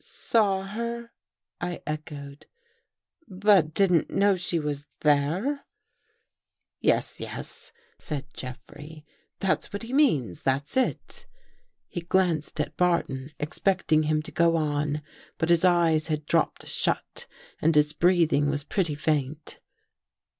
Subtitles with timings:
[0.03, 1.11] "Saw her,"
[1.59, 2.47] I echoed,"
[3.27, 5.29] but didn't know she was there I"
[6.81, 7.71] 242 THE THIRD CONFESSION" Yes, yes,"
[8.03, 9.05] said Jeffrey."
[9.41, 10.41] That's what he means.
[10.41, 11.27] That's it."
[11.87, 15.03] He glanced at Barton, expecting him to go on,
[15.37, 17.27] but his eyes had dropped shut
[17.61, 19.59] and his breathing was pretty faint.